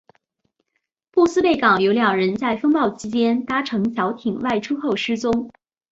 [1.11, 5.51] 布斯贝港有两人在风暴期间搭乘小艇外出后失踪。